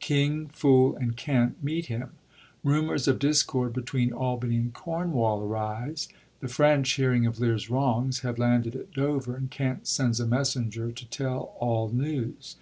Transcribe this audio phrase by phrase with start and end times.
[0.00, 2.10] King, fool, and Kent, meet him.
[2.64, 6.08] Rumors of discord between Albany and Cornwall arise.
[6.40, 10.90] The French, hearing of Lear's wrongs, have landed at Dover, and Kent sends a messenger
[10.90, 12.56] to tell all news.